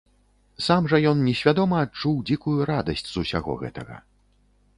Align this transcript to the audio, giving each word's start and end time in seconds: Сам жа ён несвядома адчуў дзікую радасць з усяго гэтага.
Сам 0.67 0.87
жа 0.93 0.99
ён 1.11 1.21
несвядома 1.27 1.81
адчуў 1.85 2.15
дзікую 2.31 2.55
радасць 2.71 3.07
з 3.11 3.15
усяго 3.27 3.61
гэтага. 3.61 3.95